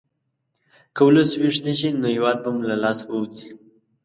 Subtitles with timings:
[0.95, 3.47] که ولس ویښ نه شي، نو هېواد به مو له لاسه ووځي.